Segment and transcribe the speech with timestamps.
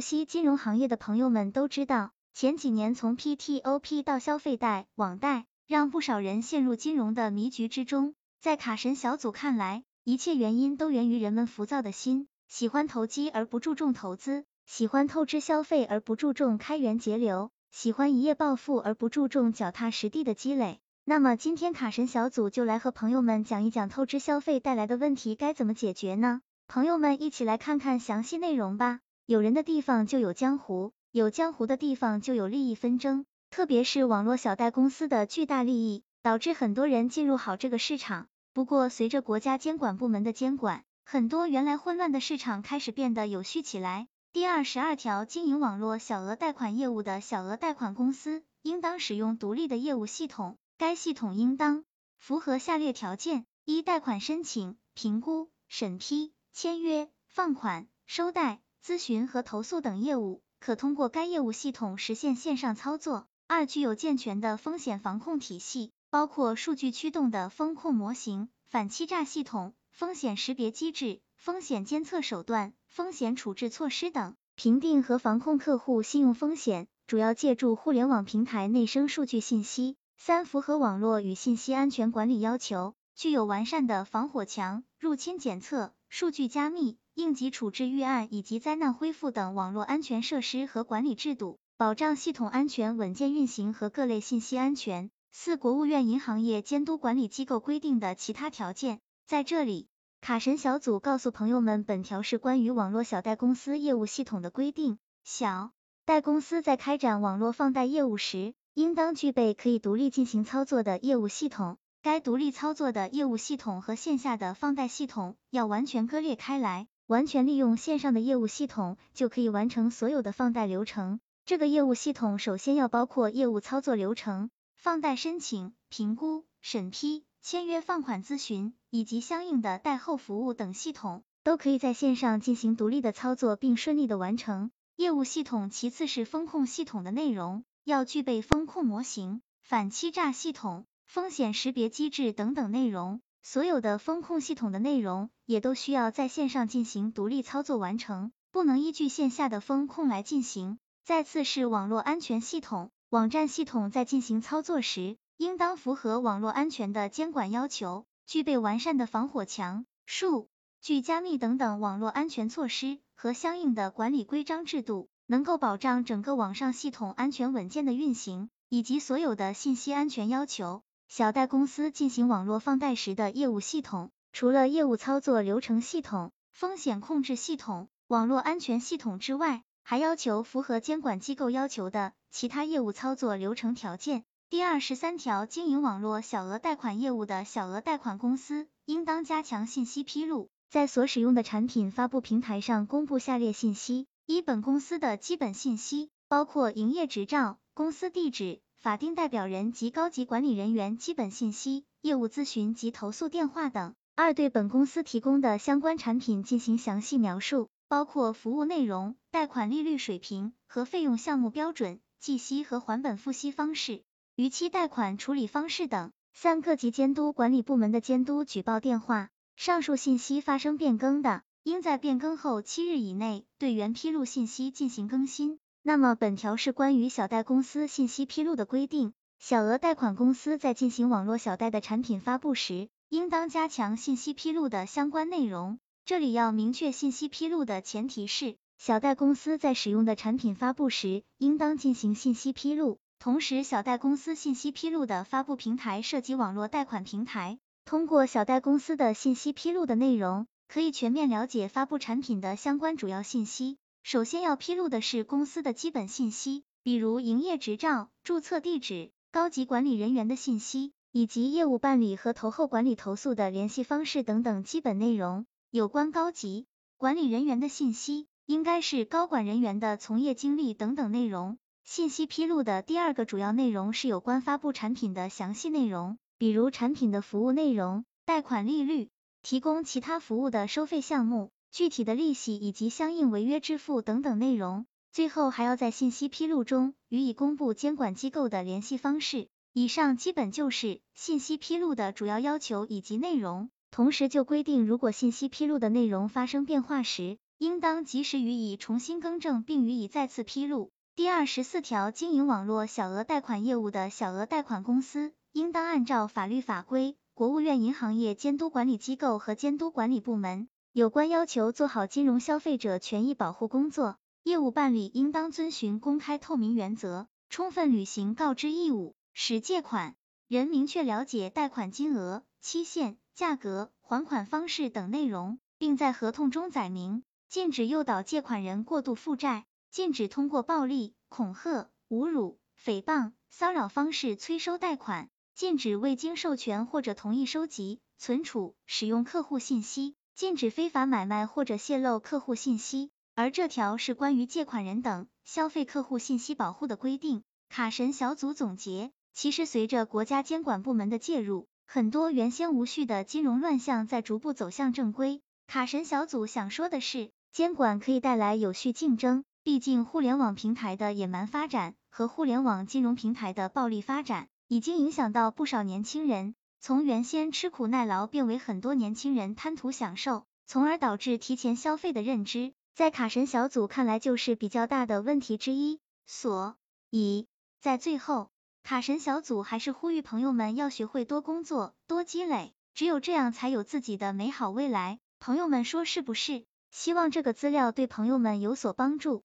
[0.00, 8.14] 熟悉金融行业的朋友们都知道，前几年从 P T O P 到消费贷、网贷，让不少人陷入金融的迷局之中。
[8.40, 20.80] 在卡神小组看来，一切原因都源于人们浮躁的心，喜欢投机而不注重投资，喜欢透支消费而不注重开源节流，喜欢一夜暴富而不注重脚踏实地的积累。
[21.04, 26.40] 那么今天卡神小组就来和朋友们讲一讲透支消费带来的问题该怎么解决呢？
[26.68, 29.00] 朋友们一起来看看详细内容吧。
[29.30, 38.26] 有人的地方就有江湖，有江湖的地方就有利益纷争，特别是网络小贷公司的巨大利益，导致很多人进入好这个市场。
[38.52, 44.08] 不过，随着国家监管部门的监管，很多原来混乱的市场开始变得有序起来。
[44.32, 51.84] 第二十二条，经营网络小额贷款业务的小额贷款公司，应当使用独立的业务系统，该系统应当
[52.18, 65.92] 符合下列条件：一、贷款申请、评估、审批、签约、放款、收贷、咨询和投诉等业务，可通过该业务系统实现线上操作；二、具有健全的风险防控体系。
[66.12, 79.96] 包括数据驱动的风控模型、反欺诈系统、风险识别机制、风险监测手段、风险处置措施等，评定和防控客户信用风险，主要借助互联网平台内生数据信息。
[80.16, 95.12] 三、符合网络与信息安全管理要求，具有完善的防火墙、入侵检测、数据加密、应急处置预案以及灾难恢复等网络安全设施和管理制度，保障系统安全稳健运行和各类信息安全。
[95.30, 98.98] 四、国务院银行业监督管理机构规定的其他条件。
[99.24, 99.86] 在这里，
[100.20, 104.98] 卡神小组告诉朋友们，本条是关于网络小贷公司业务系统的规定。
[105.22, 105.70] 小
[106.04, 111.78] 贷公司在开展网络放贷业务时，应当具备可以独立进行操作的业务系统。
[112.02, 121.20] 该独立操作的业务系统和线下的放贷系统要完全割裂开来，完全利用线上的业务系统就可以完成所有的放贷流程。
[121.44, 124.50] 这个业务系统首先要包括业务操作流程。
[124.76, 135.68] 放贷申请、评估、审批、签约、放款、咨询以及相应的贷后服务等系统，都可以在线上进行独立的操作，并顺利的完成业务系统。
[135.68, 143.20] 其次是风控系统的内容，要具备风控模型、反欺诈系统、风险识别机制等等内容。
[143.42, 150.78] 所有的风控系统的内容也都需要在线上进行独立操作完成，不能依据线下的风控来进行。
[151.02, 152.92] 再次是网络安全系统。
[153.08, 160.48] 网站系统在进行操作时，应当符合网络安全的监管要求，具备完善的防火墙、数
[160.80, 170.84] 据加密等等网络安全措施和相应的管理规章制度，能够保障整个网上系统安全稳健的运行，以及所有的信息安全要求。
[171.10, 184.22] 小贷公司进行网络放贷时的业务系统，除了业务操作流程系统、风险控制系统、网络安全系统之外，还要求符合监管机构要求的其他业务操作流程条件。
[184.50, 207.68] 第二十三条，经营网络小额贷款业务的小额贷款公司，应当加强信息披露，在所使用的产品发布平台上公布下列信息：一、本公司的基本信息，包括营业执照、公司地址、法定代表人及高级管理人员基本信息、业务咨询及投诉电话等；二、对本公司提供的相关产品进行详细描述。
[207.88, 214.02] 包括服务内容、贷款利率水平和费用项目标准、计息和还本付息方式、
[214.34, 216.10] 逾期贷款处理方式等。
[216.32, 225.58] 三、各级监督管理部门的监督举报电话，上述信息发生变更的，应在变更后七日以内对原披露信息进行更新。
[225.82, 229.14] 那么，本条是关于小贷公司信息披露的规定。
[229.38, 235.78] 小额贷款公司在进行网络小贷的产品发布时，应当加强信息披露的相关内容。
[236.04, 242.98] 这里要明确信息披露的前提是，小贷公司在使用的产品发布时，应当进行信息披露。
[243.18, 247.58] 同时，小贷公司信息披露的发布平台涉及网络贷款平台。
[247.86, 253.78] 通过小贷公司的信息披露的内容，可以全面了解发布产品的相关主要信息。
[254.02, 265.46] 首先要披露的是公司的基本信息，比如营业执照、注册地址、高级管理人员的信息，以及业务办理和投后管理投诉的联系方式等等基本内容。
[265.70, 266.66] 有关高级
[266.96, 271.58] 管理人员的信息，应该是高管人员的从业经历等等内容。
[271.84, 279.10] 信息披露的第二个主要内容是有关发布产品的详细内容，比如产品的服务内容、贷款利率、
[279.42, 284.86] 提供其他服务的收费项目、具体的利息以及相应违约支付等等内容。
[285.12, 289.48] 最后还要在信息披露中予以公布监管机构的联系方式。
[289.72, 293.70] 以上基本就是信息披露的主要要求以及内容。
[293.92, 300.90] 同时就规定，如果信息披露的内容发生变化时，应当及时予以重新更正，并予以再次披露。
[301.16, 314.16] 第二十四条，经营网络小额贷款业务的小额贷款公司，应当按照法律法规、国务院银行业监督管理机构和监督管理部门有关要求，做好金融消费者权益保护工作。
[314.42, 320.16] 业务办理应当遵循公开透明原则，充分履行告知义务，使借款
[320.48, 329.66] 人明确了解贷款金额、期限、价格、还款方式等内容，并在合同中载明，禁止诱导借款人过度负债。
[329.92, 343.10] 禁止通过暴力、恐吓、侮辱、诽谤、骚扰方式催收贷款；禁止未经授权或者同意收集、存储、使用客户信息；禁止非法买卖或者泄露客户信息。
[343.34, 347.42] 而这条是关于借款人等消费客户信息保护的规定。
[347.68, 355.40] 卡神小组总结：其实随着国家监管部门的介入，很多原先无序的金融乱象在逐步走向正规。
[355.66, 359.44] 卡神小组想说的是，监管可以带来有序竞争。
[359.62, 376.00] 毕竟，互联网平台的野蛮发展和互联网金融平台的暴力发展，已经影响到不少年轻人，从原先吃苦耐劳变为很多年轻人贪图享受，从而导致提前消费的认知，在卡神小组看来就是比较大的问题之一。
[376.24, 376.76] 所
[377.10, 377.46] 以，
[377.80, 378.48] 在最后，
[378.82, 385.18] 卡神小组还是呼吁朋友们要学会多工作、多积累，只有这样才有自己的美好未来。
[385.38, 386.64] 朋友们说是不是？
[386.90, 389.42] 希望这个资料对朋友们有所帮助。